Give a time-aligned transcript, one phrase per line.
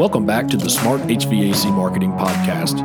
[0.00, 2.78] Welcome back to the Smart HVAC Marketing Podcast,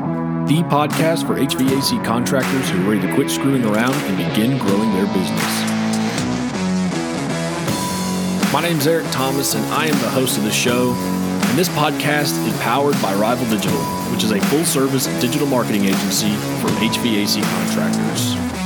[0.50, 4.91] the podcast for HVAC contractors who are ready to quit screwing around and begin growing
[4.91, 5.63] their business.
[8.51, 10.91] My name is Eric Thomas, and I am the host of the show.
[10.91, 13.79] And this podcast is powered by Rival Digital,
[14.12, 18.65] which is a full service digital marketing agency for HVAC contractors.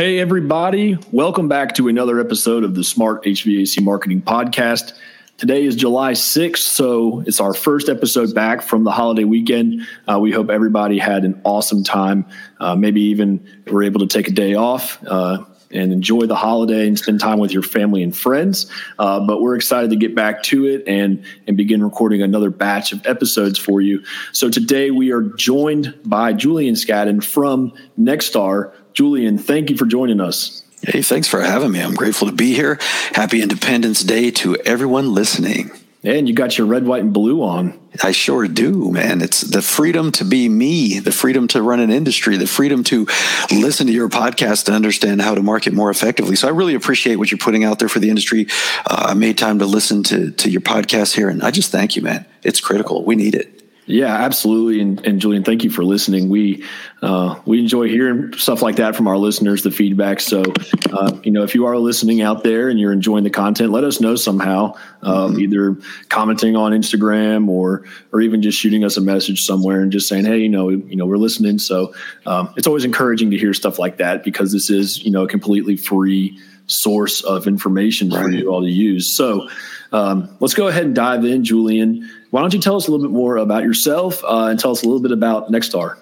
[0.00, 0.96] Hey, everybody.
[1.12, 4.94] Welcome back to another episode of the Smart HVAC Marketing Podcast.
[5.36, 9.86] Today is July 6th, so it's our first episode back from the holiday weekend.
[10.10, 12.24] Uh, we hope everybody had an awesome time.
[12.60, 14.98] Uh, maybe even were able to take a day off.
[15.06, 18.70] Uh, and enjoy the holiday and spend time with your family and friends.
[18.98, 22.92] Uh, but we're excited to get back to it and and begin recording another batch
[22.92, 24.02] of episodes for you.
[24.32, 28.72] So today we are joined by Julian Scadden from Nexstar.
[28.94, 30.62] Julian, thank you for joining us.
[30.82, 31.80] Hey, thanks for having me.
[31.80, 32.78] I'm grateful to be here.
[33.12, 35.70] Happy Independence Day to everyone listening.
[36.02, 37.78] And you got your red, white, and blue on.
[38.02, 39.20] I sure do, man.
[39.20, 43.06] It's the freedom to be me, the freedom to run an industry, the freedom to
[43.50, 46.36] listen to your podcast and understand how to market more effectively.
[46.36, 48.46] So I really appreciate what you're putting out there for the industry.
[48.86, 51.96] Uh, I made time to listen to, to your podcast here, and I just thank
[51.96, 52.24] you, man.
[52.42, 53.04] It's critical.
[53.04, 53.59] We need it.
[53.90, 54.80] Yeah, absolutely.
[54.80, 56.28] And, and Julian, thank you for listening.
[56.28, 56.64] We
[57.02, 60.20] uh, we enjoy hearing stuff like that from our listeners, the feedback.
[60.20, 60.42] So,
[60.92, 63.84] uh, you know, if you are listening out there and you're enjoying the content, let
[63.84, 65.40] us know somehow, um, mm-hmm.
[65.40, 65.76] either
[66.08, 70.24] commenting on Instagram or or even just shooting us a message somewhere and just saying,
[70.24, 71.58] hey, you know, you know, we're listening.
[71.58, 71.92] So
[72.26, 75.28] um, it's always encouraging to hear stuff like that because this is you know a
[75.28, 79.10] completely free source of information for you all to use.
[79.10, 79.48] So
[79.92, 82.08] um, let's go ahead and dive in, Julian.
[82.30, 84.82] Why don't you tell us a little bit more about yourself uh, and tell us
[84.82, 85.98] a little bit about Nexstar?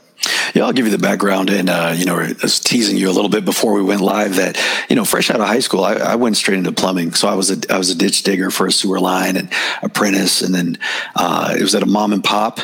[0.55, 1.51] Yeah, I'll give you the background.
[1.51, 4.37] And, uh, you know, I was teasing you a little bit before we went live
[4.37, 7.15] that, you know, fresh out of high school, I, I, went straight into plumbing.
[7.15, 9.51] So I was a, I was a ditch digger for a sewer line and
[9.83, 10.43] apprentice.
[10.43, 10.79] And then
[11.15, 12.61] uh, it was at a mom and pop.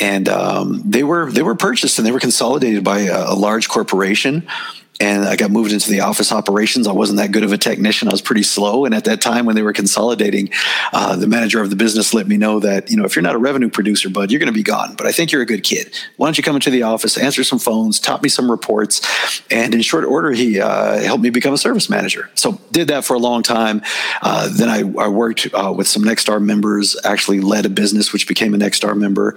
[0.00, 3.68] And um, they were they were purchased and they were consolidated by a, a large
[3.68, 4.48] corporation
[5.02, 6.86] and I got moved into the office operations.
[6.86, 8.06] I wasn't that good of a technician.
[8.06, 8.84] I was pretty slow.
[8.84, 10.50] And at that time, when they were consolidating,
[10.92, 13.34] uh, the manager of the business let me know that you know if you're not
[13.34, 14.94] a revenue producer, bud, you're going to be gone.
[14.94, 15.98] But I think you're a good kid.
[16.18, 19.00] Why don't you come into the office, answer some phones, taught me some reports,
[19.50, 22.30] and in short order, he uh, helped me become a service manager.
[22.34, 23.82] So did that for a long time.
[24.22, 26.96] Uh, then I, I worked uh, with some Nexstar members.
[27.04, 29.30] Actually led a business which became a Nexstar member.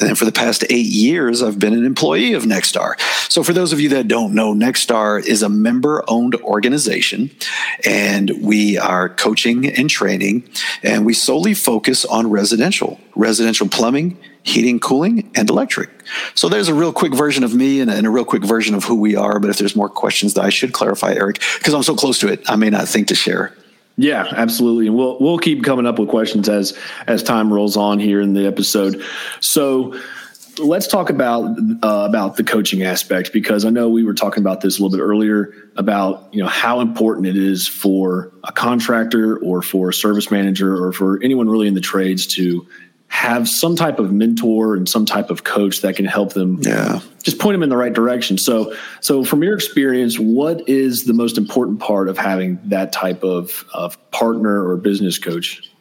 [0.00, 2.98] And then for the past eight years, I've been an employee of Nexstar.
[3.30, 4.54] So for those of you that don't know,
[5.02, 7.30] Nexstar is a member owned organization,
[7.84, 10.48] and we are coaching and training,
[10.82, 15.90] and we solely focus on residential, residential plumbing, heating, cooling, and electric.
[16.34, 18.74] So there's a real quick version of me and a, and a, real quick version
[18.74, 19.38] of who we are.
[19.38, 22.28] But if there's more questions that I should clarify, Eric, because I'm so close to
[22.28, 23.54] it, I may not think to share.
[23.96, 24.86] Yeah, absolutely.
[24.86, 26.76] And we'll we'll keep coming up with questions as
[27.06, 29.02] as time rolls on here in the episode.
[29.40, 30.00] So
[30.58, 34.60] let's talk about uh, about the coaching aspect because I know we were talking about
[34.60, 39.38] this a little bit earlier about you know how important it is for a contractor
[39.38, 42.66] or for a service manager or for anyone really in the trades to
[43.08, 46.98] have some type of mentor and some type of coach that can help them yeah.
[47.22, 48.38] just point them in the right direction.
[48.38, 53.22] So so from your experience what is the most important part of having that type
[53.22, 55.71] of of partner or business coach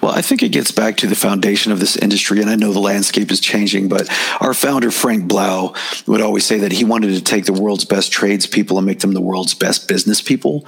[0.00, 2.72] well, I think it gets back to the foundation of this industry, and I know
[2.72, 4.08] the landscape is changing, but
[4.40, 5.74] our founder, Frank Blau,
[6.06, 9.12] would always say that he wanted to take the world's best tradespeople and make them
[9.12, 10.66] the world's best business people.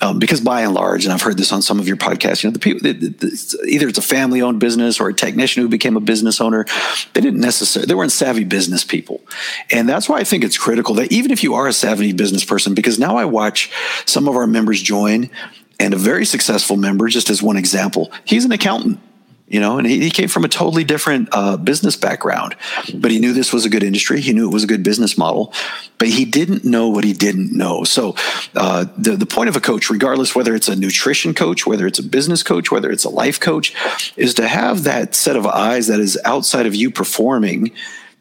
[0.00, 2.50] Um, because by and large, and I've heard this on some of your podcasts, you
[2.50, 5.68] know, the people, the, the, either it's a family owned business or a technician who
[5.68, 6.66] became a business owner,
[7.14, 9.22] they didn't necessarily, they weren't savvy business people.
[9.70, 12.44] And that's why I think it's critical that even if you are a savvy business
[12.44, 13.72] person, because now I watch
[14.04, 15.30] some of our members join
[15.78, 19.00] and a very successful member, just as one example, he's an accountant
[19.46, 22.56] you know and he, he came from a totally different uh, business background
[22.94, 24.20] but he knew this was a good industry.
[24.20, 25.52] He knew it was a good business model
[25.98, 27.84] but he didn't know what he didn't know.
[27.84, 28.16] So
[28.56, 31.98] uh, the, the point of a coach regardless whether it's a nutrition coach whether it's
[31.98, 33.74] a business coach whether it's a life coach
[34.16, 37.70] is to have that set of eyes that is outside of you performing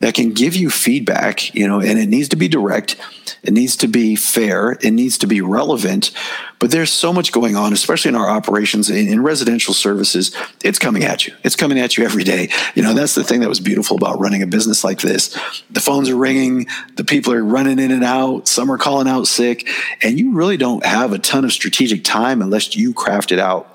[0.04, 2.98] that can give you feedback, you know, and it needs to be direct,
[3.42, 6.12] it needs to be fair, it needs to be relevant.
[6.60, 10.36] But there's so much going on, especially in our operations in, in, residential services.
[10.62, 11.34] It's coming at you.
[11.46, 12.50] It's coming at you every day.
[12.76, 15.40] You know, that's the thing that was beautiful about running a business like this.
[15.72, 16.68] The phones are ringing,
[16.98, 19.70] the people are running in and out, some are calling out sick,
[20.02, 23.73] and you really don't have a ton of strategic time unless you craft it out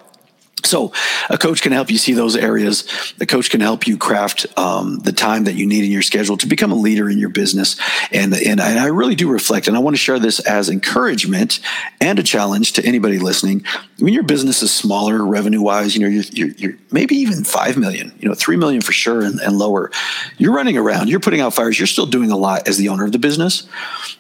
[0.64, 0.92] So,
[1.30, 2.84] a coach can help you see those areas.
[3.18, 6.36] The coach can help you craft um, the time that you need in your schedule
[6.38, 7.78] to become a leader in your business.
[8.12, 11.60] And, and, I really do reflect, and I want to share this as encouragement
[12.00, 13.64] and a challenge to anybody listening.
[13.98, 17.76] When your business is smaller revenue wise, you know, you're, you're, you're, maybe even 5
[17.76, 19.90] million, you know, 3 million for sure and, and lower.
[20.36, 23.04] You're running around, you're putting out fires, you're still doing a lot as the owner
[23.04, 23.68] of the business.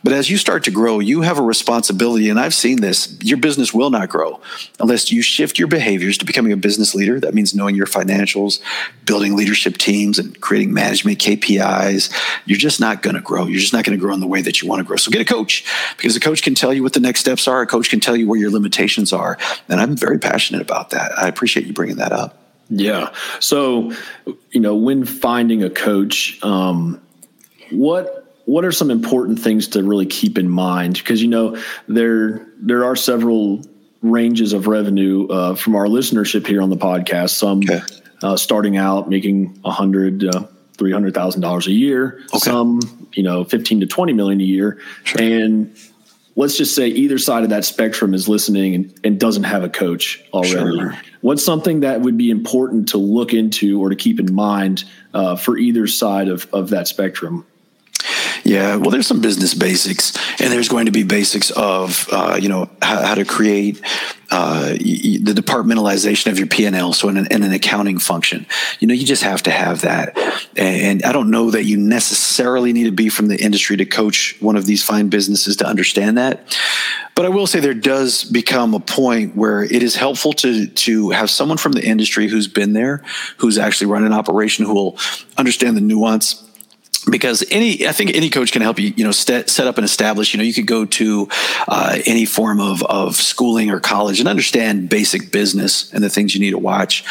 [0.04, 2.28] But as you start to grow, you have a responsibility.
[2.28, 4.40] And I've seen this your business will not grow
[4.80, 7.18] unless you shift your behaviors to becoming a business leader.
[7.18, 8.60] That means knowing your financials,
[9.04, 12.12] building leadership teams, and creating management KPIs.
[12.44, 13.46] You're just not going to grow.
[13.46, 14.96] You're just not going to grow in the way that you want to grow.
[14.96, 15.64] So get a coach
[15.96, 17.62] because a coach can tell you what the next steps are.
[17.62, 19.36] A coach can tell you where your limitations are.
[19.68, 21.18] And I'm very passionate about that.
[21.18, 22.38] I appreciate you bringing that up.
[22.70, 23.14] Yeah.
[23.40, 23.92] So,
[24.50, 27.00] you know, when finding a coach, um,
[27.70, 30.94] what what are some important things to really keep in mind?
[30.94, 33.62] Because you know there there are several
[34.02, 37.30] ranges of revenue uh, from our listenership here on the podcast.
[37.30, 37.80] Some okay.
[38.22, 40.46] uh, starting out making a hundred, uh,
[40.76, 42.20] three hundred thousand dollars a year.
[42.34, 42.38] Okay.
[42.38, 44.78] Some, you know, fifteen to twenty million a year.
[45.04, 45.20] Sure.
[45.22, 45.76] And
[46.36, 49.68] let's just say either side of that spectrum is listening and, and doesn't have a
[49.68, 50.78] coach already.
[50.78, 50.98] Sure.
[51.20, 55.34] What's something that would be important to look into or to keep in mind uh,
[55.34, 57.44] for either side of, of that spectrum?
[58.44, 62.48] Yeah, well, there's some business basics, and there's going to be basics of uh, you
[62.48, 63.80] know how, how to create
[64.30, 66.92] uh, the departmentalization of your P&L.
[66.92, 68.46] So in an, in an, accounting function,
[68.78, 70.18] you know, you just have to have that.
[70.54, 74.36] And I don't know that you necessarily need to be from the industry to coach
[74.40, 76.58] one of these fine businesses to understand that.
[77.14, 81.10] But I will say there does become a point where it is helpful to to
[81.10, 83.02] have someone from the industry who's been there,
[83.38, 84.98] who's actually run an operation, who will
[85.36, 86.47] understand the nuance
[87.10, 89.84] because any i think any coach can help you you know set, set up and
[89.84, 91.28] establish you know you could go to
[91.68, 96.34] uh, any form of, of schooling or college and understand basic business and the things
[96.34, 97.04] you need to watch.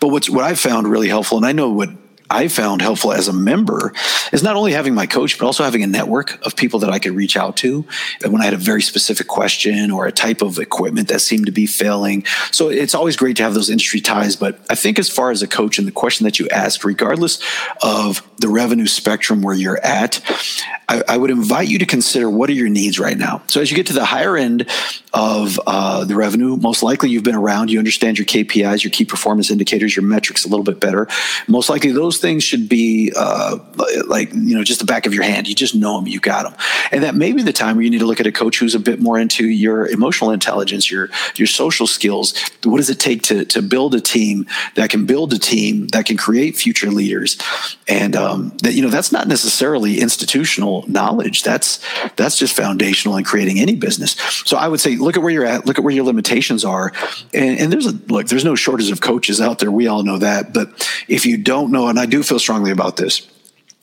[0.00, 1.90] But what's what i've found really helpful and i know what
[2.30, 3.92] I found helpful as a member
[4.32, 6.98] is not only having my coach, but also having a network of people that I
[6.98, 7.84] could reach out to
[8.24, 11.52] when I had a very specific question or a type of equipment that seemed to
[11.52, 12.24] be failing.
[12.50, 14.36] So it's always great to have those industry ties.
[14.36, 17.40] But I think as far as a coach and the question that you asked, regardless
[17.82, 20.20] of the revenue spectrum where you're at,
[20.88, 23.42] I, I would invite you to consider what are your needs right now.
[23.48, 24.68] So as you get to the higher end
[25.12, 29.04] of uh, the revenue, most likely you've been around, you understand your KPIs, your key
[29.04, 31.08] performance indicators, your metrics a little bit better.
[31.48, 33.58] Most likely those those things should be uh,
[34.06, 35.48] like you know just the back of your hand.
[35.48, 36.54] You just know them, you got them,
[36.90, 38.74] and that may be the time where you need to look at a coach who's
[38.74, 42.34] a bit more into your emotional intelligence, your your social skills.
[42.64, 46.06] What does it take to to build a team that can build a team that
[46.06, 47.38] can create future leaders,
[47.88, 51.42] and um, that you know that's not necessarily institutional knowledge.
[51.42, 51.80] That's
[52.16, 54.12] that's just foundational in creating any business.
[54.44, 56.92] So I would say look at where you're at, look at where your limitations are,
[57.34, 58.26] and, and there's a look.
[58.28, 59.70] There's no shortage of coaches out there.
[59.70, 62.70] We all know that, but if you don't know, and I I do feel strongly
[62.70, 63.28] about this.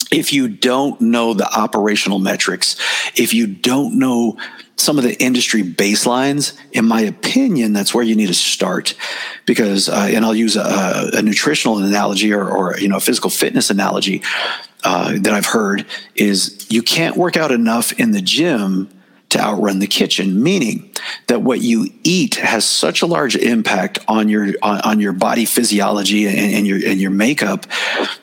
[0.10, 2.78] If you don't know the operational metrics,
[3.18, 4.38] if you don't know
[4.78, 8.96] some of the industry baselines, in my opinion, that's where you need to start.
[9.46, 13.30] Because, uh, and I'll use a, a nutritional analogy or, or, you know a physical
[13.30, 14.24] fitness analogy
[14.86, 15.86] uh, that I've heard
[16.16, 18.88] is you can't work out enough in the gym
[19.33, 20.91] to outrun the kitchen, meaning
[21.27, 25.45] that what you eat has such a large impact on your on, on your body
[25.45, 27.65] physiology and, and, your and your makeup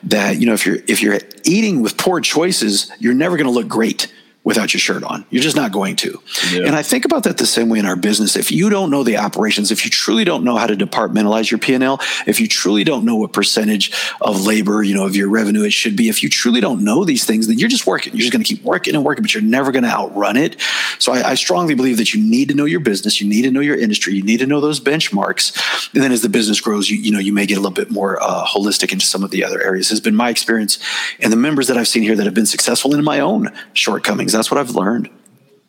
[0.03, 3.53] that you know if you're if you're eating with poor choices, you're never going to
[3.53, 4.11] look great
[4.43, 5.23] without your shirt on.
[5.29, 6.19] You're just not going to.
[6.51, 6.65] Yeah.
[6.65, 8.35] And I think about that the same way in our business.
[8.35, 11.59] If you don't know the operations, if you truly don't know how to departmentalize your
[11.59, 15.63] P&L, if you truly don't know what percentage of labor, you know, of your revenue
[15.63, 18.13] it should be, if you truly don't know these things, then you're just working.
[18.13, 20.59] You're just going to keep working and working, but you're never going to outrun it.
[20.97, 23.51] So I, I, strongly believe that you need to know your business, you need to
[23.51, 25.93] know your industry, you need to know those benchmarks.
[25.93, 27.91] And then as the business grows, you, you know, you may get a little bit
[27.91, 29.89] more uh, holistic into some of the other areas.
[29.89, 30.79] Has been my experience
[31.19, 34.30] and the members that I've seen here that have been successful in my own shortcomings
[34.31, 34.39] things.
[34.39, 35.09] That's what I've learned.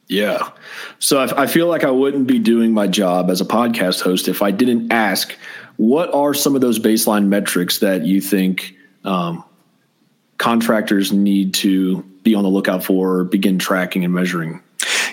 [0.09, 0.51] Yeah.
[0.99, 4.29] So I, I feel like I wouldn't be doing my job as a podcast host
[4.29, 5.37] if I didn't ask
[5.77, 9.43] what are some of those baseline metrics that you think um,
[10.39, 14.63] contractors need to be on the lookout for, begin tracking and measuring?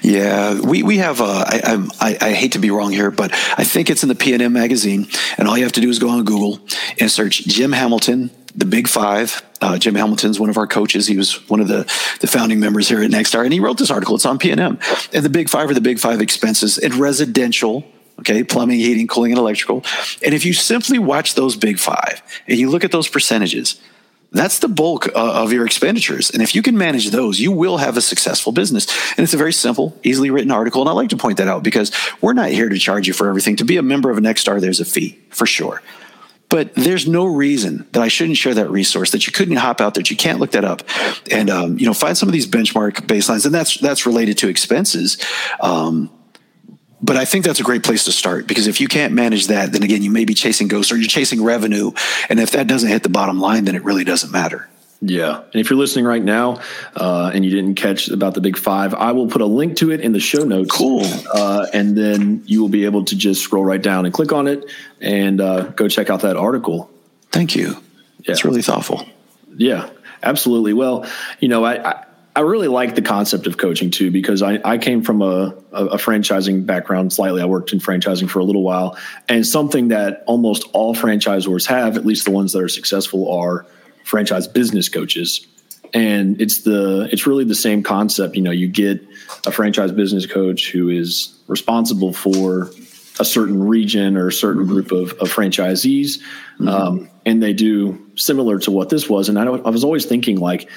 [0.02, 1.22] Yeah, we, we have.
[1.22, 4.16] Uh, I, I, I hate to be wrong here, but I think it's in the
[4.16, 6.60] P and M magazine, and all you have to do is go on Google
[7.00, 9.42] and search Jim Hamilton the Big Five.
[9.62, 11.08] Uh, Jim Hamilton's one of our coaches.
[11.08, 11.84] He was one of the,
[12.22, 14.16] the founding members here at Nexstar, and he wrote this article.
[14.16, 15.14] It's on PNM.
[15.14, 17.86] And the Big Five are the Big Five expenses in residential
[18.20, 19.84] okay, plumbing, heating, cooling, and electrical.
[20.24, 23.80] And if you simply watch those big five and you look at those percentages,
[24.32, 26.30] That's the bulk uh, of your expenditures.
[26.30, 28.86] And if you can manage those, you will have a successful business.
[29.18, 30.82] And it's a very simple, easily written article.
[30.82, 33.28] And I like to point that out because we're not here to charge you for
[33.28, 33.56] everything.
[33.56, 35.82] To be a member of Nexstar, there's a fee for sure.
[36.50, 39.94] But there's no reason that I shouldn't share that resource, that you couldn't hop out
[39.94, 40.82] there, that you can't look that up,
[41.32, 44.50] and um, you know find some of these benchmark baselines, and that's that's related to
[44.50, 45.18] expenses.
[45.62, 46.10] Um,
[47.02, 49.72] but I think that's a great place to start because if you can't manage that,
[49.72, 51.92] then again, you may be chasing ghosts or you're chasing revenue.
[52.30, 54.68] And if that doesn't hit the bottom line, then it really doesn't matter.
[55.02, 55.38] Yeah.
[55.38, 56.60] And if you're listening right now
[56.96, 59.92] uh, and you didn't catch about the big five, I will put a link to
[59.92, 60.72] it in the show notes.
[60.72, 61.06] Cool.
[61.34, 64.48] Uh, and then you will be able to just scroll right down and click on
[64.48, 66.92] it and uh, go check out that article.
[67.32, 67.78] Thank you.
[68.20, 68.32] Yeah.
[68.32, 69.06] It's really thoughtful.
[69.56, 69.90] Yeah,
[70.22, 70.74] absolutely.
[70.74, 74.62] Well, you know, I, I I really like the concept of coaching too because I,
[74.64, 77.42] I came from a, a, a, franchising background slightly.
[77.42, 81.98] I worked in franchising for a little while, and something that almost all franchisors have,
[81.98, 83.66] at least the ones that are successful, are
[84.10, 85.46] franchise business coaches.
[85.94, 88.36] And it's the it's really the same concept.
[88.36, 89.02] You know, you get
[89.46, 92.70] a franchise business coach who is responsible for
[93.20, 94.72] a certain region or a certain mm-hmm.
[94.72, 96.20] group of, of franchisees,
[96.60, 96.68] mm-hmm.
[96.68, 99.30] um, and they do similar to what this was.
[99.30, 100.70] And I, I was always thinking like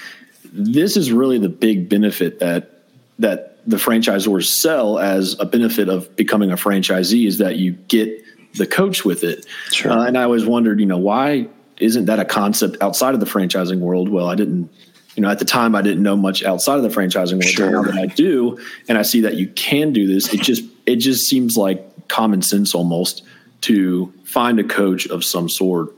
[0.53, 2.85] this is really the big benefit that
[3.19, 8.09] that the franchisors sell as a benefit of becoming a franchisee is that you get
[8.55, 9.47] the coach with it.
[9.73, 9.93] Sure.
[9.93, 11.49] Uh, and I always wondered, you know, why
[11.83, 14.09] isn't that a concept outside of the franchising world?
[14.09, 14.71] Well, I didn't,
[15.15, 17.45] you know, at the time I didn't know much outside of the franchising world.
[17.45, 17.71] Sure.
[17.71, 18.59] Now that I do,
[18.89, 22.43] and I see that you can do this, it just it just seems like common
[22.43, 23.23] sense almost
[23.63, 25.95] to find a coach of some sort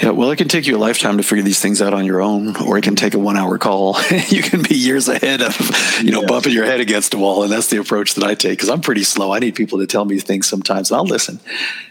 [0.00, 2.20] yeah, well, it can take you a lifetime to figure these things out on your
[2.20, 3.96] own, or it can take a one-hour call.
[4.28, 5.56] you can be years ahead of,
[6.02, 6.26] you know, yeah.
[6.26, 8.80] bumping your head against a wall, and that's the approach that I take because I'm
[8.80, 9.32] pretty slow.
[9.32, 11.38] I need people to tell me things sometimes, and I'll listen.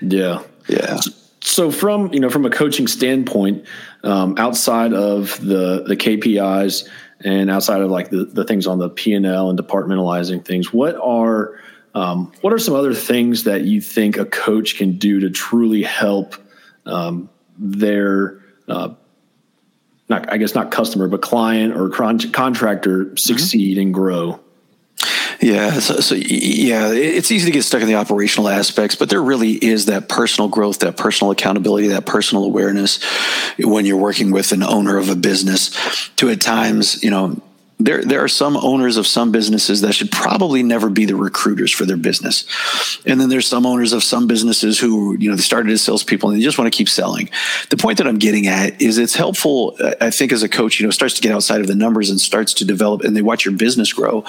[0.01, 0.99] Yeah, yeah.
[1.45, 3.65] So, from you know, from a coaching standpoint,
[4.03, 6.87] um, outside of the the KPIs
[7.19, 10.71] and outside of like the, the things on the P and L and departmentalizing things,
[10.71, 11.59] what are
[11.95, 15.83] um, what are some other things that you think a coach can do to truly
[15.83, 16.35] help
[16.85, 18.93] um, their uh,
[20.07, 23.81] not I guess not customer but client or con- contractor succeed mm-hmm.
[23.81, 24.39] and grow.
[25.41, 29.21] Yeah, so, so, yeah, it's easy to get stuck in the operational aspects, but there
[29.21, 32.99] really is that personal growth, that personal accountability, that personal awareness
[33.59, 35.71] when you're working with an owner of a business.
[36.17, 37.41] To at times, you know,
[37.79, 41.71] there there are some owners of some businesses that should probably never be the recruiters
[41.71, 42.45] for their business,
[43.05, 46.29] and then there's some owners of some businesses who you know they started as salespeople
[46.29, 47.29] and they just want to keep selling.
[47.69, 49.77] The point that I'm getting at is it's helpful.
[49.99, 52.19] I think as a coach, you know, starts to get outside of the numbers and
[52.19, 54.23] starts to develop, and they watch your business grow.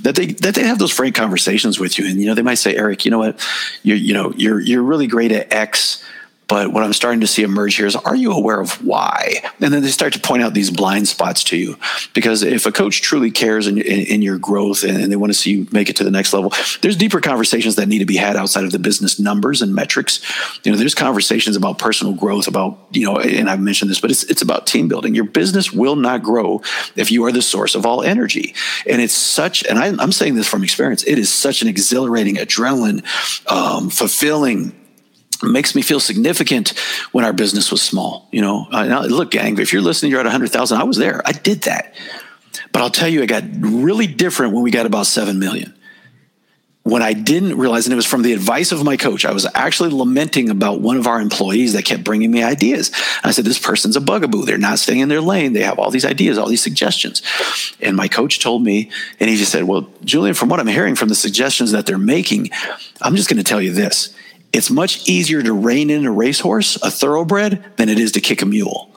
[0.00, 2.54] That they that they have those frank conversations with you, and you know they might
[2.54, 3.46] say, Eric, you know what,
[3.82, 6.04] you you know you're you're really great at X
[6.50, 9.40] but what I'm starting to see emerge here is are you aware of why?
[9.60, 11.78] And then they start to point out these blind spots to you.
[12.12, 15.32] Because if a coach truly cares in, in, in your growth and, and, they want
[15.32, 18.04] to see you make it to the next level, there's deeper conversations that need to
[18.04, 20.20] be had outside of the business numbers and metrics.
[20.64, 24.10] You know, there's conversations about personal growth, about, you know, and I've mentioned this, but
[24.10, 25.14] it's, it's about team building.
[25.14, 26.62] Your business will not grow
[26.96, 28.56] if you are the source of all energy.
[28.88, 32.36] And it's such, and I, am saying this from experience, it is such an exhilarating,
[32.36, 33.04] adrenaline,
[33.48, 34.79] um, fulfilling,
[35.42, 36.70] makes me feel significant
[37.12, 38.28] when our business was small.
[38.30, 40.78] You know, uh, look, gang, if you're listening, you're at 100,000.
[40.78, 41.22] I was there.
[41.24, 41.94] I did that.
[42.72, 45.74] But I'll tell you, it got really different when we got about 7 million.
[46.82, 49.46] When I didn't realize, and it was from the advice of my coach, I was
[49.54, 52.90] actually lamenting about one of our employees that kept bringing me ideas.
[53.22, 54.46] I said, This person's a bugaboo.
[54.46, 55.52] They're not staying in their lane.
[55.52, 57.22] They have all these ideas, all these suggestions.
[57.80, 60.96] And my coach told me, and he just said, Well, Julian, from what I'm hearing
[60.96, 62.50] from the suggestions that they're making,
[63.02, 64.14] I'm just going to tell you this
[64.52, 68.42] it's much easier to rein in a racehorse, a thoroughbred, than it is to kick
[68.42, 68.89] a mule.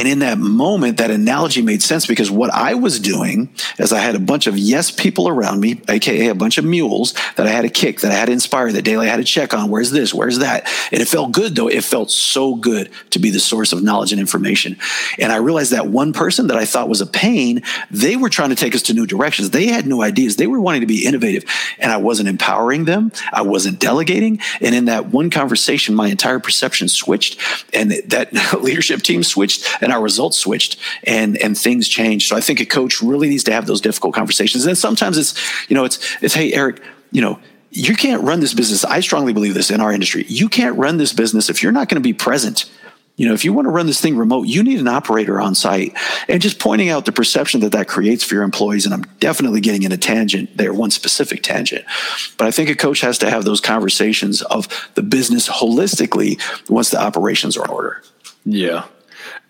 [0.00, 3.98] And in that moment, that analogy made sense because what I was doing is I
[3.98, 7.50] had a bunch of yes people around me, aka a bunch of mules that I
[7.50, 9.68] had to kick, that I had to inspire, that daily I had to check on.
[9.68, 10.14] Where's this?
[10.14, 10.66] Where's that?
[10.90, 11.68] And it felt good though.
[11.68, 14.78] It felt so good to be the source of knowledge and information.
[15.18, 18.48] And I realized that one person that I thought was a pain, they were trying
[18.48, 19.50] to take us to new directions.
[19.50, 20.36] They had new ideas.
[20.36, 21.44] They were wanting to be innovative.
[21.78, 23.12] And I wasn't empowering them.
[23.34, 24.40] I wasn't delegating.
[24.62, 27.38] And in that one conversation, my entire perception switched
[27.74, 32.28] and that leadership team switched and our results switched and and things changed.
[32.28, 34.66] So I think a coach really needs to have those difficult conversations.
[34.66, 35.34] And sometimes it's
[35.68, 36.82] you know it's it's hey Eric,
[37.12, 37.38] you know
[37.70, 38.84] you can't run this business.
[38.84, 40.24] I strongly believe this in our industry.
[40.26, 42.70] You can't run this business if you're not going to be present.
[43.16, 45.54] You know, if you want to run this thing remote, you need an operator on
[45.54, 45.94] site.
[46.26, 48.86] And just pointing out the perception that that creates for your employees.
[48.86, 51.84] And I'm definitely getting in a tangent there, one specific tangent.
[52.38, 56.90] But I think a coach has to have those conversations of the business holistically once
[56.90, 58.02] the operations are in order.
[58.46, 58.86] Yeah.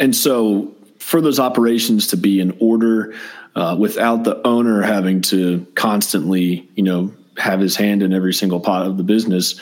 [0.00, 3.14] And so, for those operations to be in order,
[3.54, 8.60] uh, without the owner having to constantly, you know, have his hand in every single
[8.60, 9.60] pot of the business,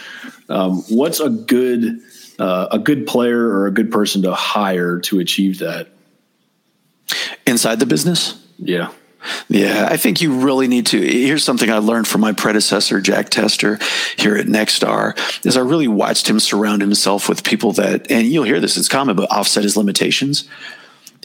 [0.48, 2.00] um, what's a good
[2.38, 5.88] uh, a good player or a good person to hire to achieve that
[7.46, 8.40] inside the business?
[8.58, 8.92] Yeah.
[9.48, 11.00] Yeah, I think you really need to.
[11.00, 13.78] Here's something I learned from my predecessor, Jack Tester,
[14.16, 18.44] here at Nexstar, is I really watched him surround himself with people that, and you'll
[18.44, 20.48] hear this, it's common, but offset his limitations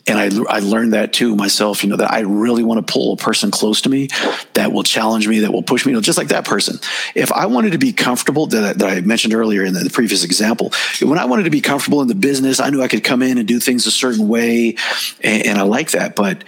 [0.07, 3.13] and I, I learned that too myself, you know, that I really want to pull
[3.13, 4.09] a person close to me
[4.53, 6.77] that will challenge me, that will push me, you know, just like that person.
[7.15, 10.23] If I wanted to be comfortable, that, that I mentioned earlier in the, the previous
[10.23, 13.21] example, when I wanted to be comfortable in the business, I knew I could come
[13.21, 14.75] in and do things a certain way.
[15.21, 16.15] And, and I like that.
[16.15, 16.43] But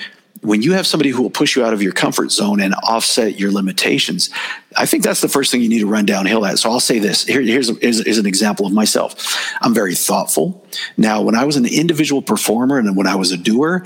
[0.46, 3.40] when you have somebody who will push you out of your comfort zone and offset
[3.40, 4.30] your limitations,
[4.78, 6.60] I think that's the first thing you need to run downhill at.
[6.60, 9.38] So I'll say this Here, here's, here's, here's, an example of myself.
[9.62, 10.66] I'm very thoughtful.
[10.98, 13.86] Now, when I was an individual performer and when I was a doer,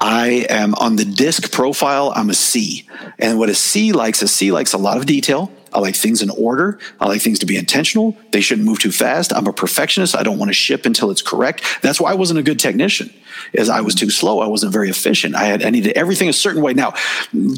[0.00, 2.88] I am on the disc profile, I'm a C.
[3.18, 5.50] And what a C likes, a C likes a lot of detail.
[5.74, 6.78] I like things in order.
[7.00, 8.16] I like things to be intentional.
[8.30, 9.32] They shouldn't move too fast.
[9.32, 10.16] I'm a perfectionist.
[10.16, 11.64] I don't want to ship until it's correct.
[11.82, 13.12] That's why I wasn't a good technician.
[13.52, 14.40] Is I was too slow.
[14.40, 15.34] I wasn't very efficient.
[15.34, 16.72] I had I needed everything a certain way.
[16.72, 16.94] Now,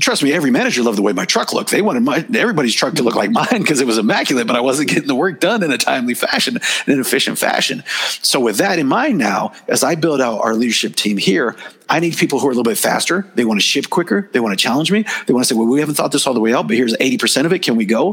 [0.00, 1.70] trust me, every manager loved the way my truck looked.
[1.70, 4.60] They wanted my everybody's truck to look like mine because it was immaculate, but I
[4.60, 7.84] wasn't getting the work done in a timely fashion, in an efficient fashion.
[8.22, 11.54] So with that in mind now, as I build out our leadership team here,
[11.88, 13.26] I need people who are a little bit faster.
[13.34, 14.28] They want to ship quicker.
[14.32, 15.04] They want to challenge me.
[15.26, 16.94] They want to say, well, we haven't thought this all the way out, but here's
[16.94, 17.62] 80% of it.
[17.62, 18.05] Can we go?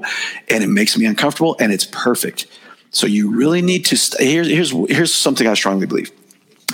[0.50, 2.48] And it makes me uncomfortable and it's perfect.
[2.92, 6.12] So you really need to, st- here's, here's, here's something I strongly believe.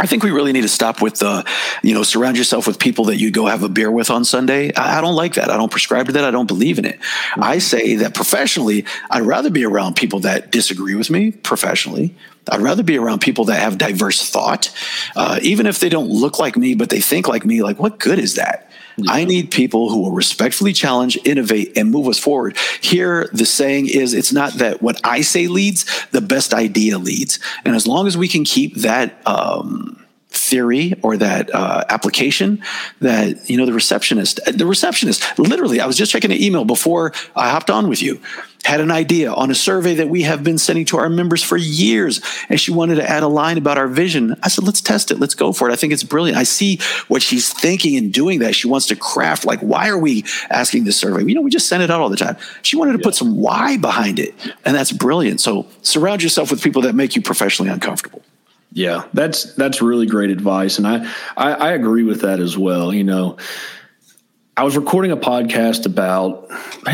[0.01, 1.45] I think we really need to stop with the,
[1.83, 4.73] you know, surround yourself with people that you go have a beer with on Sunday.
[4.73, 5.49] I, I, don't like that.
[5.49, 6.23] I don't prescribe to that.
[6.23, 6.99] I don't believe in it.
[7.35, 12.15] I say that professionally, I'd rather be around people that disagree with me professionally.
[12.49, 14.73] I'd rather be around people that have diverse thought,
[15.17, 17.61] uh, even if they don't look like me, but they think like me.
[17.61, 18.68] Like, what good is that?
[19.05, 19.11] Yeah.
[19.11, 22.57] I need people who will respectfully challenge, innovate, and move us forward.
[22.81, 27.39] Here, the saying is it's not that what I say leads, the best idea leads.
[27.65, 29.95] And as long as we can keep that, um,
[30.31, 32.61] theory or that uh, application
[33.01, 37.11] that you know the receptionist the receptionist literally i was just checking an email before
[37.35, 38.19] i hopped on with you
[38.65, 41.57] had an idea on a survey that we have been sending to our members for
[41.57, 44.35] years and she wanted to add a line about our vision.
[44.43, 45.19] I said let's test it.
[45.19, 45.73] Let's go for it.
[45.73, 46.37] I think it's brilliant.
[46.37, 49.45] I see what she's thinking and doing that she wants to craft.
[49.45, 51.23] Like why are we asking this survey?
[51.23, 52.37] You know we just send it out all the time.
[52.61, 53.03] She wanted to yeah.
[53.03, 55.41] put some why behind it and that's brilliant.
[55.41, 58.21] So surround yourself with people that make you professionally uncomfortable.
[58.71, 62.93] Yeah, that's that's really great advice, and I, I, I agree with that as well.
[62.93, 63.37] You know,
[64.59, 66.51] I was recording a podcast about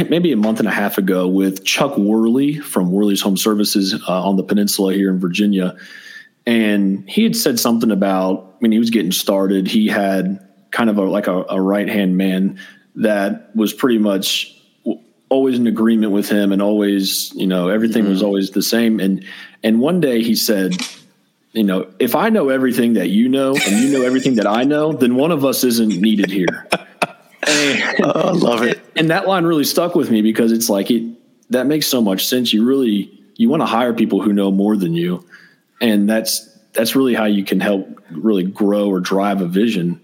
[0.07, 4.23] maybe a month and a half ago with Chuck Worley from Worley's Home Services uh,
[4.23, 5.75] on the peninsula here in Virginia,
[6.45, 10.99] and he had said something about when he was getting started, he had kind of
[10.99, 12.59] a, like a, a right hand man
[12.97, 14.55] that was pretty much
[15.29, 18.11] always in agreement with him and always you know everything mm-hmm.
[18.11, 19.25] was always the same and
[19.63, 20.77] and one day he said
[21.53, 24.65] you know, if I know everything that you know and you know everything that I
[24.65, 26.67] know, then one of us isn't needed here.
[27.47, 28.79] I love it.
[28.95, 31.03] And that line really stuck with me because it's like it
[31.49, 32.53] that makes so much sense.
[32.53, 35.25] You really you want to hire people who know more than you,
[35.81, 40.01] and that's that's really how you can help really grow or drive a vision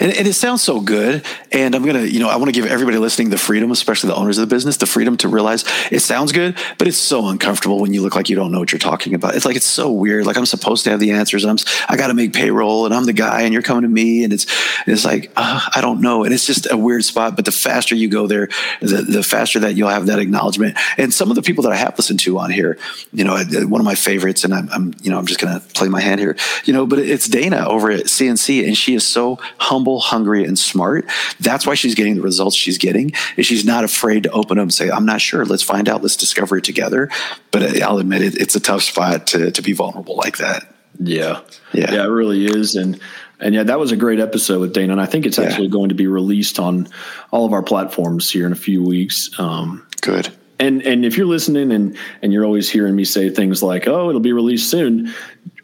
[0.00, 1.24] and, and, it sounds so good.
[1.52, 4.08] And I'm going to, you know, I want to give everybody listening the freedom, especially
[4.08, 7.28] the owners of the business, the freedom to realize it sounds good, but it's so
[7.28, 9.36] uncomfortable when you look like you don't know what you're talking about.
[9.36, 10.26] It's like, it's so weird.
[10.26, 11.44] Like I'm supposed to have the answers.
[11.44, 11.56] I'm,
[11.88, 14.24] I got to make payroll and I'm the guy and you're coming to me.
[14.24, 14.46] And it's,
[14.88, 16.24] it's like, uh, I don't know.
[16.24, 17.36] And it's just a weird spot.
[17.36, 18.48] But the faster you go there,
[18.80, 20.76] the, the faster that you'll have that acknowledgement.
[20.98, 22.76] And some of the people that I have listened to on here,
[23.12, 25.64] you know, one of my favorites, and I'm, I'm you know, I'm just going to
[25.74, 29.06] play my hand here, you know, but it's Dana over at CNC and she is
[29.06, 31.04] so humble humble, hungry, and smart.
[31.38, 33.12] That's why she's getting the results she's getting.
[33.36, 35.44] And she's not afraid to open up and say, I'm not sure.
[35.44, 36.00] Let's find out.
[36.00, 37.10] Let's discover it together.
[37.50, 40.74] But I'll admit it, it's a tough spot to, to be vulnerable like that.
[40.98, 41.42] Yeah.
[41.74, 41.92] Yeah.
[41.92, 42.74] Yeah, it really is.
[42.74, 42.98] And,
[43.38, 44.92] and yeah, that was a great episode with Dana.
[44.92, 45.72] And I think it's actually yeah.
[45.72, 46.88] going to be released on
[47.30, 49.28] all of our platforms here in a few weeks.
[49.38, 50.30] Um, Good.
[50.58, 54.08] And and if you're listening and and you're always hearing me say things like, "Oh,
[54.08, 55.12] it'll be released soon,"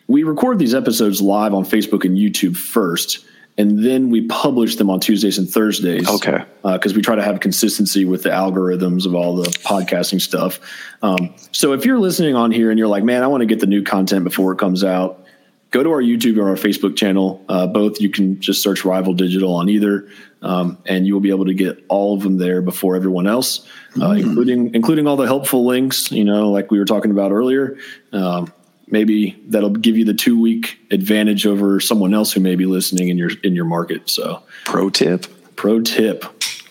[0.07, 3.25] we record these episodes live on Facebook and YouTube first
[3.59, 6.09] and then we publish them on Tuesdays and Thursdays.
[6.09, 6.45] Okay.
[6.63, 10.59] Because uh, we try to have consistency with the algorithms of all the podcasting stuff.
[11.03, 13.61] Um, so if you're listening on here and you're like, man, I want to get
[13.61, 15.27] the new content before it comes out,
[15.71, 17.45] go to our YouTube or our Facebook channel.
[17.49, 20.09] Uh, both you can just search Rival Digital on either,
[20.41, 23.67] um, and you will be able to get all of them there before everyone else,
[23.97, 24.23] uh, mm.
[24.23, 26.11] including including all the helpful links.
[26.11, 27.77] You know, like we were talking about earlier.
[28.13, 28.53] Um,
[28.93, 33.09] maybe that'll give you the two week advantage over someone else who may be listening
[33.09, 34.09] in your in your market.
[34.09, 35.27] So, pro tip.
[35.57, 36.25] Pro tip.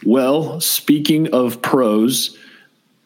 [0.06, 2.38] Well, speaking of pros,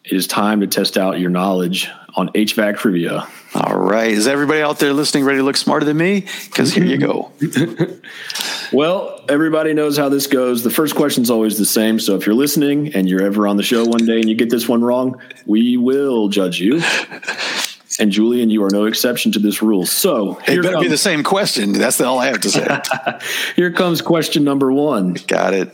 [0.04, 3.28] it is time to test out your knowledge on HVAC trivia.
[3.54, 4.10] All right.
[4.10, 6.26] Is everybody out there listening ready to look smarter than me?
[6.46, 7.30] Because here you go.
[8.72, 10.62] well, everybody knows how this goes.
[10.62, 12.00] The first question is always the same.
[12.00, 14.48] So if you're listening and you're ever on the show one day and you get
[14.48, 16.82] this one wrong, we will judge you.
[17.98, 19.86] And Julian, you are no exception to this rule.
[19.86, 21.72] So it better comes, be the same question.
[21.72, 22.80] That's all I have to say.
[23.56, 25.14] here comes question number one.
[25.26, 25.68] Got it.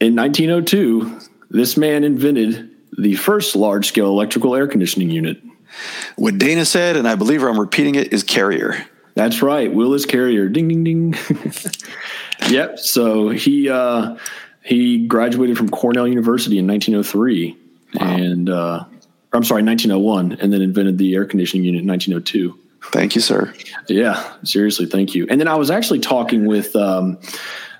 [0.00, 5.42] In 1902, this man invented the first large scale electrical air conditioning unit.
[6.16, 8.86] What Dana said, and I believe I'm repeating it, is Carrier.
[9.14, 10.48] That's right, Willis Carrier.
[10.48, 11.14] Ding ding ding.
[12.50, 12.78] yep.
[12.78, 14.16] So he uh,
[14.62, 17.56] he graduated from Cornell University in 1903,
[17.94, 18.06] wow.
[18.06, 18.84] and uh,
[19.36, 22.58] I'm sorry, 1901, and then invented the air conditioning unit in 1902.
[22.92, 23.52] Thank you, sir.
[23.88, 25.26] Yeah, seriously, thank you.
[25.28, 27.18] And then I was actually talking with um,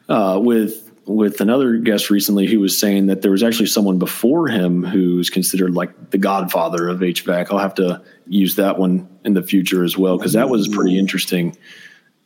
[0.08, 4.48] uh, with with another guest recently who was saying that there was actually someone before
[4.48, 7.46] him who's considered like the godfather of HVAC.
[7.50, 10.98] I'll have to use that one in the future as well because that was pretty
[10.98, 11.56] interesting.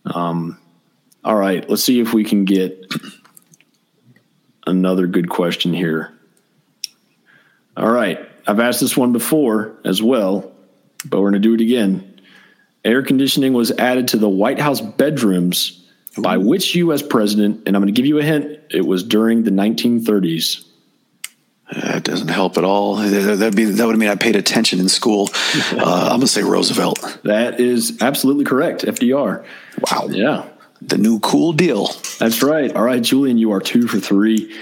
[0.07, 0.59] Um,
[1.23, 2.90] all right, let's see if we can get
[4.66, 6.14] another good question here.
[7.77, 10.53] All right, I've asked this one before as well,
[11.05, 12.21] but we're going to do it again.
[12.85, 15.87] Air conditioning was added to the White House bedrooms
[16.19, 17.01] by which U.S.
[17.01, 17.63] president?
[17.67, 18.59] And I'm going to give you a hint.
[18.71, 20.67] It was during the 1930s.
[21.73, 22.97] That doesn't help at all.
[22.97, 25.29] That'd be that would mean I paid attention in school.
[25.73, 27.21] Uh, I'm gonna say Roosevelt.
[27.23, 28.83] That is absolutely correct.
[28.83, 29.45] FDR.
[29.81, 30.09] Wow.
[30.11, 30.49] Yeah.
[30.83, 31.91] The new cool deal.
[32.19, 32.75] That's right.
[32.75, 34.53] All right, Julian, you are two for three.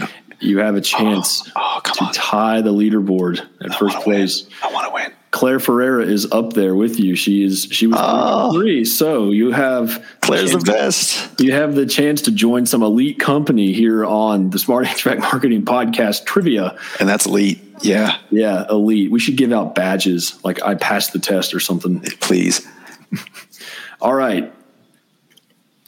[0.41, 2.13] You have a chance oh, oh, to on.
[2.13, 4.45] tie the leaderboard at I first place.
[4.45, 4.53] Win.
[4.63, 5.13] I want to win.
[5.31, 7.15] Claire Ferreira is up there with you.
[7.15, 8.85] She is she was oh, three.
[8.85, 11.41] So you have Claire's the best.
[11.41, 15.65] You have the chance to join some elite company here on the Smart HVAC Marketing
[15.65, 16.79] Podcast Trivia.
[16.99, 17.61] And that's elite.
[17.83, 18.17] Yeah.
[18.31, 19.11] Yeah, elite.
[19.11, 22.01] We should give out badges like I passed the test or something.
[22.21, 22.67] Please.
[24.01, 24.53] All right.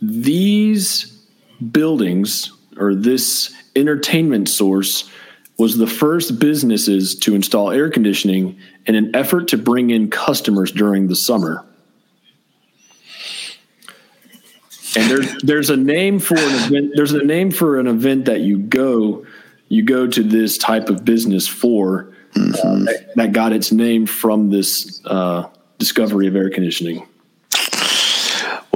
[0.03, 1.19] These
[1.73, 5.09] buildings or this entertainment source
[5.59, 10.73] was the first businesses to install air conditioning in an effort to bring in customers
[10.73, 11.65] during the summer.
[14.97, 16.93] And there's there's a name for an event.
[16.95, 19.25] There's a name for an event that you go
[19.69, 22.55] you go to this type of business for mm-hmm.
[22.55, 27.07] uh, that, that, got its name from this uh, discovery of air conditioning.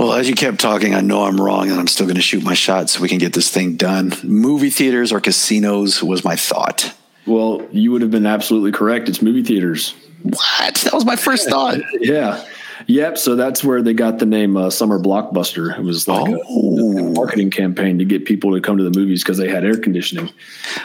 [0.04, 2.44] Well, as you kept talking, I know I'm wrong, and I'm still going to shoot
[2.44, 4.12] my shot so we can get this thing done.
[4.22, 6.94] Movie theaters or casinos was my thought.
[7.24, 9.08] Well, you would have been absolutely correct.
[9.08, 9.94] It's movie theaters.
[10.22, 10.74] What?
[10.74, 11.78] That was my first thought.
[12.00, 12.46] yeah.
[12.86, 13.16] Yep.
[13.16, 15.74] So that's where they got the name uh, Summer Blockbuster.
[15.74, 16.98] It was like oh.
[16.98, 19.64] a, a, marketing campaign to get people to come to the movies because they had
[19.64, 20.28] air conditioning.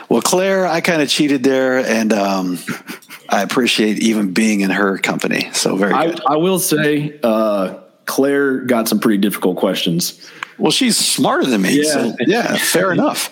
[0.08, 2.58] Well, Claire, I kind of cheated there, and um,
[3.28, 5.50] I appreciate even being in her company.
[5.52, 6.22] So very good.
[6.26, 7.80] I, I will say, uh,
[8.10, 10.28] Claire got some pretty difficult questions.
[10.58, 11.84] Well, she's smarter than me.
[11.84, 13.30] Yeah, so, yeah fair enough.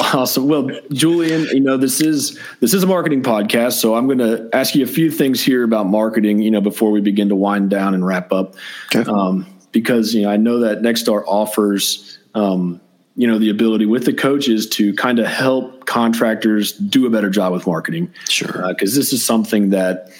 [0.14, 0.48] awesome.
[0.48, 4.48] Well, Julian, you know this is this is a marketing podcast, so I'm going to
[4.54, 6.40] ask you a few things here about marketing.
[6.40, 8.56] You know, before we begin to wind down and wrap up,
[8.94, 9.08] okay.
[9.08, 12.18] um, because you know I know that Nexstar offers.
[12.34, 12.80] Um,
[13.18, 17.30] you know the ability with the coaches to kind of help contractors do a better
[17.30, 20.10] job with marketing sure because uh, this is something that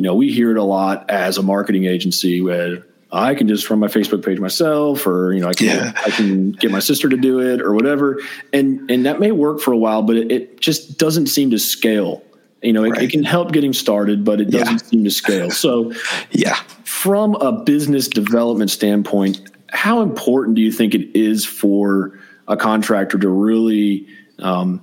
[0.00, 3.68] you know we hear it a lot as a marketing agency where I can just
[3.68, 5.92] run my Facebook page myself, or you know, I can yeah.
[5.94, 8.18] I can get my sister to do it, or whatever,
[8.50, 11.58] and and that may work for a while, but it, it just doesn't seem to
[11.58, 12.22] scale.
[12.62, 13.02] You know, it, right.
[13.02, 14.88] it can help getting started, but it doesn't yeah.
[14.88, 15.50] seem to scale.
[15.50, 15.92] So,
[16.30, 22.56] yeah, from a business development standpoint, how important do you think it is for a
[22.56, 24.06] contractor to really
[24.38, 24.80] um,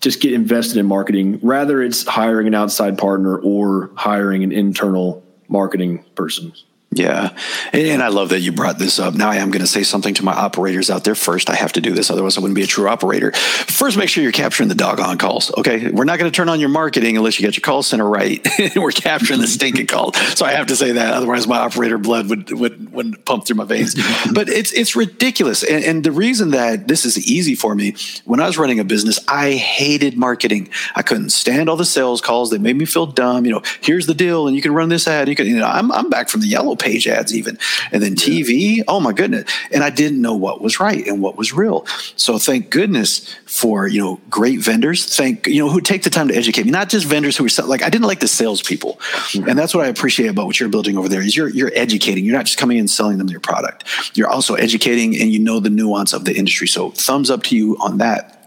[0.00, 5.24] just get invested in marketing, rather it's hiring an outside partner or hiring an internal
[5.48, 6.52] marketing person?
[6.90, 7.36] Yeah.
[7.74, 9.14] And I love that you brought this up.
[9.14, 11.50] Now I am going to say something to my operators out there first.
[11.50, 12.10] I have to do this.
[12.10, 13.32] Otherwise I wouldn't be a true operator.
[13.32, 15.52] First, make sure you're capturing the doggone calls.
[15.58, 15.90] Okay.
[15.90, 18.44] We're not going to turn on your marketing unless you get your call center right.
[18.76, 20.16] We're capturing the stinking calls.
[20.38, 21.12] So I have to say that.
[21.12, 23.94] Otherwise my operator blood would, would, would pump through my veins.
[24.32, 25.62] but it's, it's ridiculous.
[25.62, 28.84] And, and the reason that this is easy for me, when I was running a
[28.84, 30.70] business, I hated marketing.
[30.94, 32.50] I couldn't stand all the sales calls.
[32.50, 33.44] They made me feel dumb.
[33.44, 35.28] You know, here's the deal and you can run this ad.
[35.28, 37.58] You can, you know, I'm, I'm back from the yellow page ads even.
[37.92, 39.50] And then TV, oh my goodness.
[39.72, 41.86] And I didn't know what was right and what was real.
[42.16, 45.04] So thank goodness for, you know, great vendors.
[45.16, 47.66] Thank, you know, who take the time to educate me, not just vendors who are
[47.66, 48.94] like, I didn't like the salespeople.
[48.94, 49.48] Mm-hmm.
[49.48, 52.24] And that's what I appreciate about what you're building over there is you're, you're educating.
[52.24, 53.84] You're not just coming in and selling them your product.
[54.16, 56.68] You're also educating and you know the nuance of the industry.
[56.68, 58.37] So thumbs up to you on that.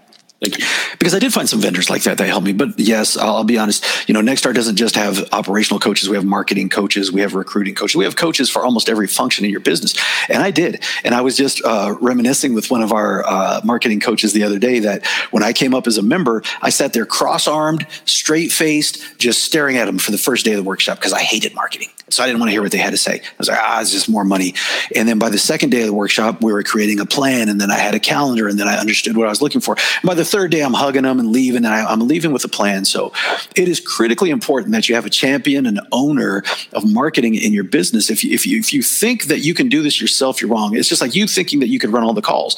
[0.42, 2.54] Because I did find some vendors like that that helped me.
[2.54, 3.86] But yes, I'll, be honest.
[4.08, 6.10] You know, Nexstar doesn't just have operational coaches.
[6.10, 7.12] We have marketing coaches.
[7.12, 7.96] We have recruiting coaches.
[7.96, 9.94] We have coaches for almost every function in your business.
[10.30, 10.84] And I did.
[11.04, 14.58] And I was just uh, reminiscing with one of our uh, marketing coaches the other
[14.58, 19.44] day that when I came up as a member, I sat there cross-armed, straight-faced, just
[19.44, 21.90] staring at them for the first day of the workshop because I hated marketing.
[22.10, 23.14] So I didn't want to hear what they had to say.
[23.14, 24.54] I was like, ah, it's just more money.
[24.96, 27.60] And then by the second day of the workshop, we were creating a plan, and
[27.60, 29.78] then I had a calendar, and then I understood what I was looking for.
[29.78, 32.46] And by the third day, I'm hugging them and leaving, and I, am leaving with
[32.46, 32.86] a plan.
[32.86, 33.12] So
[33.56, 37.66] it is critically important that you have a champion and owner of marketing in your
[37.66, 38.10] business.
[38.10, 40.76] If you, if you if you think that you can do this yourself, you're wrong.
[40.76, 42.56] It's just like you thinking that you could run all the calls.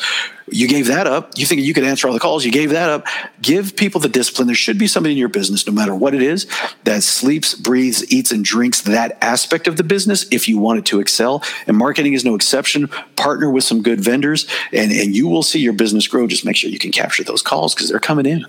[0.52, 1.32] You gave that up.
[1.38, 2.44] You think you could answer all the calls.
[2.44, 3.08] You gave that up.
[3.42, 4.48] Give people the discipline.
[4.48, 6.48] There should be somebody in your business, no matter what it is,
[6.84, 10.86] that sleeps, breathes, eats, and drinks that aspect of the business if you want it
[10.88, 11.44] to excel.
[11.68, 12.88] And marketing is no exception.
[13.16, 16.28] Partner with some good vendors, and, and you will see your business grow.
[16.28, 18.46] Just make sure you can capture those calls because they're coming in.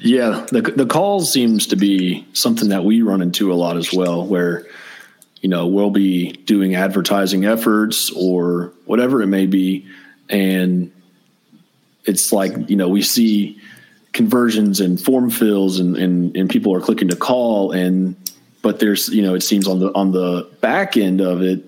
[0.00, 3.92] Yeah, the the calls seems to be something that we run into a lot as
[3.92, 4.66] well, where
[5.40, 9.86] you know we'll be doing advertising efforts or whatever it may be,
[10.28, 10.90] and
[12.04, 13.60] it's like you know we see
[14.12, 18.16] conversions and form fills and, and and people are clicking to call and
[18.60, 21.64] but there's you know it seems on the on the back end of it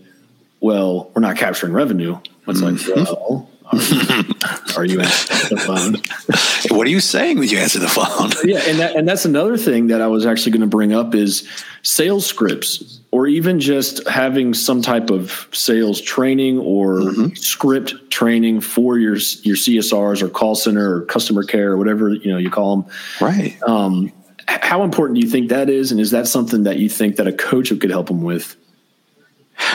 [0.61, 2.95] well we're not capturing revenue it's mm-hmm.
[3.01, 3.49] like well
[4.77, 8.61] are you answering the phone what are you saying when you answer the phone yeah
[8.67, 11.49] and that, and that's another thing that i was actually going to bring up is
[11.83, 17.35] sales scripts or even just having some type of sales training or mm-hmm.
[17.35, 22.31] script training for your your csrs or call center or customer care or whatever you
[22.31, 24.13] know you call them right um,
[24.47, 25.91] how important do you think that is?
[25.91, 28.57] And is that something that you think that a coach could help them with?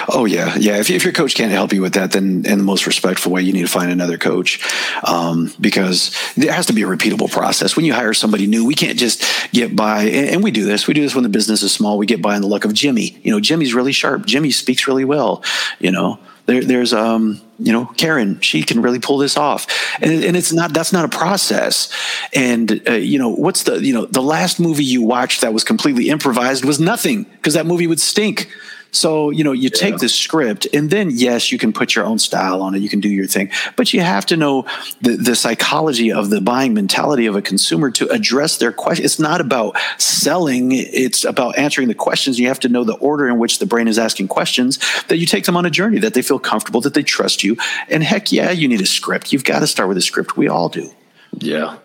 [0.09, 0.77] Oh yeah, yeah.
[0.77, 3.41] If, if your coach can't help you with that, then in the most respectful way,
[3.41, 4.59] you need to find another coach
[5.03, 7.75] um, because there has to be a repeatable process.
[7.75, 10.03] When you hire somebody new, we can't just get by.
[10.03, 10.87] And, and we do this.
[10.87, 11.97] We do this when the business is small.
[11.97, 13.19] We get by on the luck of Jimmy.
[13.23, 14.25] You know, Jimmy's really sharp.
[14.25, 15.43] Jimmy speaks really well.
[15.79, 19.67] You know, there, there's um, you know, Karen, she can really pull this off,
[20.01, 21.93] and, and it's not that's not a process.
[22.33, 25.63] And uh, you know, what's the you know the last movie you watched that was
[25.63, 28.49] completely improvised was nothing because that movie would stink.
[28.91, 29.79] So, you know, you yeah.
[29.79, 32.79] take the script and then, yes, you can put your own style on it.
[32.79, 33.51] You can do your thing.
[33.75, 34.65] But you have to know
[35.01, 39.05] the, the psychology of the buying mentality of a consumer to address their question.
[39.05, 42.39] It's not about selling, it's about answering the questions.
[42.39, 45.25] You have to know the order in which the brain is asking questions, that you
[45.25, 47.57] take them on a journey, that they feel comfortable, that they trust you.
[47.89, 49.31] And heck yeah, you need a script.
[49.31, 50.37] You've got to start with a script.
[50.37, 50.91] We all do.
[51.37, 51.77] Yeah.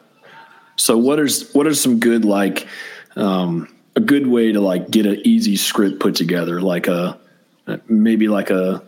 [0.77, 2.67] So, what is what are some good, like,
[3.17, 7.19] um, a good way to like get an easy script put together, like a
[7.89, 8.83] maybe like a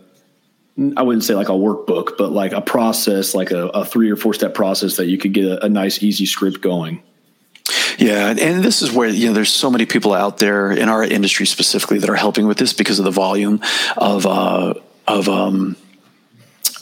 [0.96, 4.16] I wouldn't say like a workbook, but like a process, like a, a three or
[4.16, 7.02] four step process that you could get a, a nice easy script going.
[7.98, 11.02] Yeah, and this is where you know there's so many people out there in our
[11.02, 13.60] industry specifically that are helping with this because of the volume
[13.96, 14.74] of uh,
[15.06, 15.76] of um,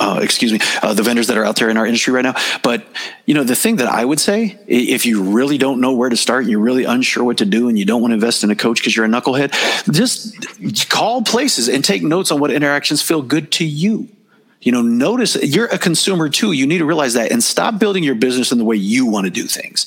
[0.01, 2.35] uh, excuse me, uh, the vendors that are out there in our industry right now.
[2.63, 2.87] But
[3.27, 6.17] you know, the thing that I would say, if you really don't know where to
[6.17, 8.57] start, you're really unsure what to do, and you don't want to invest in a
[8.57, 9.53] coach because you're a knucklehead,
[9.93, 14.09] just call places and take notes on what interactions feel good to you.
[14.61, 16.53] You know, notice you're a consumer too.
[16.53, 19.27] You need to realize that and stop building your business in the way you want
[19.27, 19.87] to do things.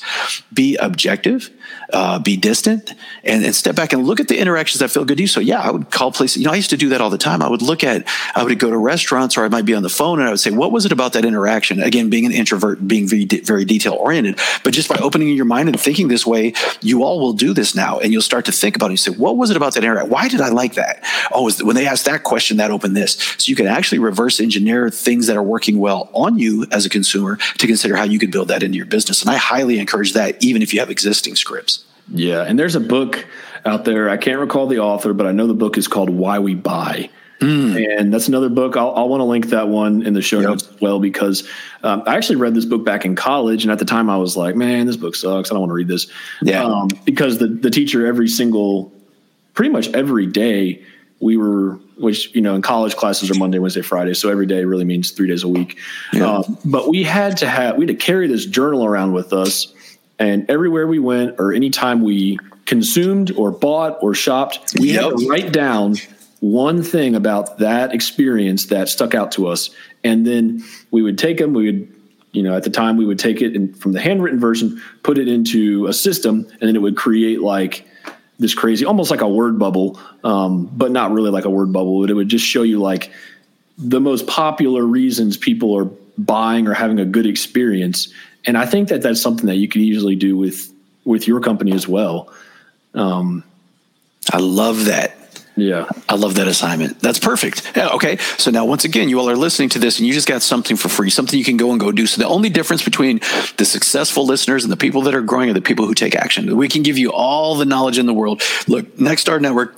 [0.54, 1.50] Be objective
[1.94, 5.18] uh, be distant and, and, step back and look at the interactions that feel good
[5.18, 5.28] to you.
[5.28, 6.38] So yeah, I would call places.
[6.38, 7.42] You know, I used to do that all the time.
[7.42, 9.90] I would look at, I would go to restaurants or I might be on the
[9.90, 11.82] phone and I would say, what was it about that interaction?
[11.82, 15.70] Again, being an introvert, being very, very detail oriented, but just by opening your mind
[15.70, 18.00] and thinking this way, you all will do this now.
[18.00, 18.94] And you'll start to think about it.
[18.94, 20.10] You say, what was it about that interaction?
[20.10, 21.04] Why did I like that?
[21.32, 23.14] Oh, when they asked that question, that opened this.
[23.38, 26.90] So you can actually reverse engineer things that are working well on you as a
[26.90, 29.22] consumer to consider how you could build that into your business.
[29.22, 31.87] And I highly encourage that, even if you have existing scripts.
[32.10, 33.26] Yeah, and there's a book
[33.66, 34.10] out there.
[34.10, 37.10] I can't recall the author, but I know the book is called Why We Buy.
[37.40, 38.00] Mm.
[38.00, 38.76] And that's another book.
[38.76, 40.50] I'll, I'll want to link that one in the show yep.
[40.50, 41.48] notes as well because
[41.84, 44.36] um, I actually read this book back in college, and at the time I was
[44.36, 45.52] like, "Man, this book sucks.
[45.52, 46.08] I don't want to read this."
[46.42, 46.64] Yeah.
[46.64, 48.92] Um, because the the teacher every single,
[49.54, 50.84] pretty much every day,
[51.20, 54.66] we were which you know in college classes are Monday, Wednesday, Friday, so every day
[54.66, 55.78] really means three days a week.
[56.14, 56.38] Yeah.
[56.38, 59.74] Um, but we had to have we had to carry this journal around with us
[60.20, 65.04] and everywhere we went, or anytime we consumed or bought or shopped, we yep.
[65.04, 65.96] had to write down
[66.40, 69.70] one thing about that experience that stuck out to us.
[70.04, 71.96] And then we would take them, we would,
[72.32, 75.18] you know, at the time we would take it and from the handwritten version, put
[75.18, 77.88] it into a system, and then it would create like
[78.40, 82.02] this crazy, almost like a word bubble, um, but not really like a word bubble.
[82.02, 83.12] But it would just show you like
[83.78, 88.12] the most popular reasons people are buying or having a good experience.
[88.48, 90.74] And I think that that's something that you could easily do with
[91.06, 92.34] with your company as well.
[92.94, 93.44] Um,
[94.32, 95.18] I love that.
[95.56, 95.90] Yeah.
[96.08, 97.00] I love that assignment.
[97.00, 97.72] That's perfect.
[97.76, 98.18] Yeah, okay.
[98.38, 100.78] So now, once again, you all are listening to this and you just got something
[100.78, 102.06] for free, something you can go and go do.
[102.06, 103.22] So the only difference between
[103.58, 106.56] the successful listeners and the people that are growing are the people who take action.
[106.56, 108.44] We can give you all the knowledge in the world.
[108.68, 109.76] Look, Nexstar Network,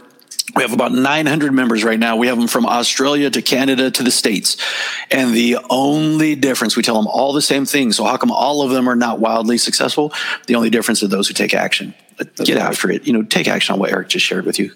[0.56, 2.18] we have about 900 members right now.
[2.18, 4.58] We have them from Australia to Canada to the States.
[5.12, 7.92] And the only difference, we tell them all the same thing.
[7.92, 10.14] So, how come all of them are not wildly successful?
[10.48, 11.94] The only difference are those who take action.
[12.36, 13.08] Get after it.
[13.08, 14.72] You know, take action on what Eric just shared with you.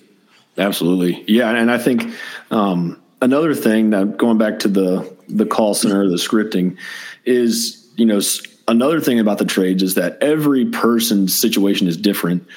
[0.58, 1.24] Absolutely.
[1.28, 1.50] Yeah.
[1.50, 2.14] And I think
[2.52, 6.78] um, another thing that going back to the, the call center, the scripting
[7.26, 8.22] is, you know,
[8.68, 12.48] another thing about the trades is that every person's situation is different.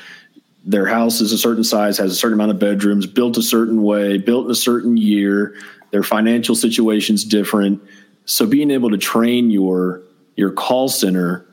[0.67, 3.85] Their house is a certain size, has a certain amount of bedrooms, built a certain
[3.85, 5.55] way, built in a certain year.
[5.93, 7.81] Their financial situation's different.
[8.25, 10.03] So being able to train your
[10.35, 11.47] your call center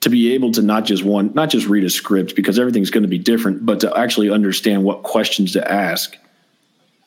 [0.00, 3.02] to be able to not just one not just read a script because everything's going
[3.02, 6.16] to be different but to actually understand what questions to ask.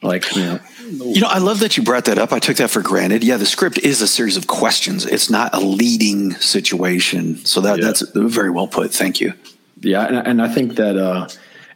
[0.04, 0.60] Like you know.
[0.90, 2.32] You know i love that you brought that up.
[2.32, 3.24] I took that for granted.
[3.24, 5.08] Yeah the script is a series of questions.
[5.08, 7.38] It's not a leading situation.
[7.46, 7.86] So that yeah.
[7.86, 8.94] that's very well put.
[8.94, 9.34] Thank you
[9.82, 11.28] yeah and, and i think that uh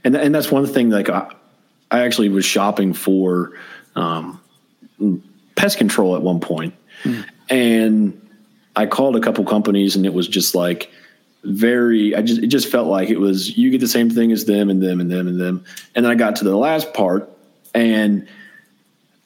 [0.03, 1.29] and and that's one thing like i,
[1.91, 3.53] I actually was shopping for
[3.95, 4.41] um
[5.55, 7.25] pest control at one point mm.
[7.49, 8.19] and
[8.75, 10.91] i called a couple companies and it was just like
[11.45, 14.45] very I just it just felt like it was you get the same thing as
[14.45, 15.63] them and them and them and them.
[15.93, 17.29] And then I got to the last part
[17.73, 18.27] and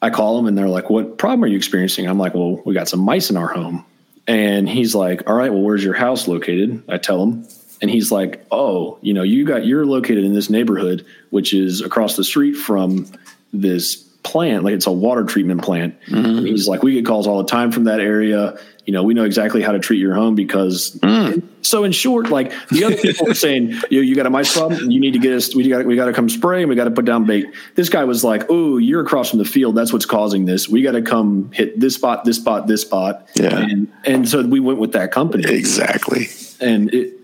[0.02, 2.06] I call them and they're like, What problem are you experiencing?
[2.06, 3.84] I'm like, Well, we got some mice in our home.
[4.26, 6.82] And he's like, All right, well, where's your house located?
[6.88, 7.48] I tell him.
[7.80, 11.80] And he's like, Oh, you know, you got you're located in this neighborhood, which is
[11.80, 13.06] across the street from
[13.52, 15.98] this plant, like it's a water treatment plant.
[16.08, 16.44] Mm-hmm.
[16.44, 18.58] he's like, we get calls all the time from that area.
[18.84, 20.92] You know, we know exactly how to treat your home because.
[20.96, 21.46] Mm.
[21.62, 24.90] So in short, like the other people are saying, you you got a mice problem,
[24.90, 25.54] you need to get us.
[25.54, 27.46] We got we got to come spray and we got to put down bait.
[27.76, 29.76] This guy was like, oh, you're across from the field.
[29.76, 30.68] That's what's causing this.
[30.68, 33.28] We got to come hit this spot, this spot, this spot.
[33.34, 33.56] Yeah.
[33.56, 36.28] And and so we went with that company exactly.
[36.60, 37.19] And it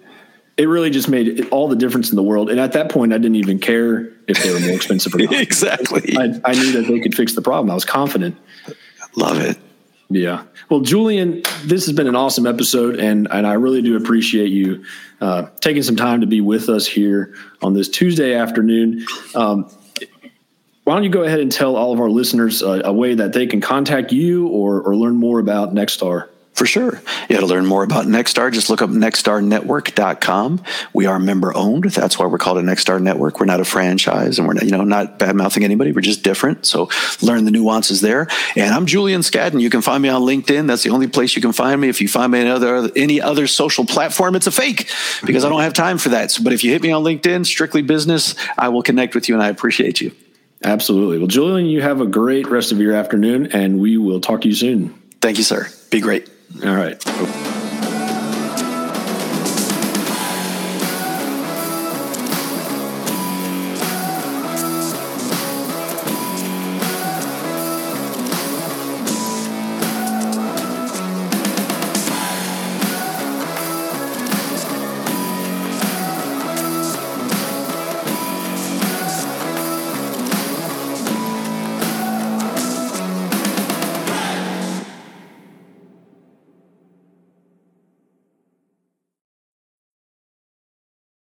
[0.57, 2.49] it really just made all the difference in the world.
[2.49, 5.35] And at that point, I didn't even care if they were more expensive or not.
[5.35, 6.17] exactly.
[6.17, 7.71] I, I, knew that they could fix the problem.
[7.71, 8.39] I was confident.
[9.17, 9.59] Love it.
[10.09, 10.45] Yeah.
[10.71, 14.85] Well, Julian, this has been an awesome episode, and and I really do appreciate you
[15.21, 19.05] uh, taking some time to be with us here on this Tuesday afternoon.
[19.35, 19.69] Um,
[20.85, 23.33] why don't you go ahead and tell all of our listeners uh, a way that
[23.33, 26.29] they can contact you or or learn more about Nexstar?
[26.57, 27.03] For sure.
[27.29, 30.63] Yeah, to learn more about Nexstar, just look up nexstarnetwork.com.
[30.95, 31.85] We are member owned.
[31.85, 33.39] That's why we're called a Nexstar Network.
[33.39, 35.93] We're not a franchise and we're not, you know, not bad mouthing anybody.
[35.93, 36.65] We're just different.
[36.65, 36.89] So
[37.21, 38.29] learn the nuances there.
[38.57, 39.61] And I'm Julian Scadden.
[39.61, 40.67] You can find me on LinkedIn.
[40.67, 41.91] That's the only place you can find me.
[41.91, 44.89] If you find me on other, any other social platform, it's a fake
[45.27, 46.31] because I don't have time for that.
[46.31, 49.35] So, but if you hit me on LinkedIn, strictly business, I will connect with you
[49.35, 50.13] and I appreciate you.
[50.65, 51.19] Absolutely.
[51.19, 54.49] Well, Julian, you have a great rest of your afternoon and we will talk to
[54.49, 54.95] you soon.
[55.21, 55.67] Thank you, sir.
[55.91, 56.31] Be great.
[56.65, 57.66] All right.